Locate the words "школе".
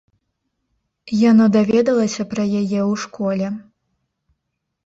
3.05-3.47